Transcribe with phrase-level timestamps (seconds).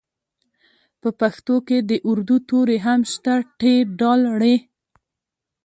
[1.01, 3.61] په پښتو کې د اردو توري هم شته ټ
[3.99, 4.01] ډ
[4.41, 4.43] ړ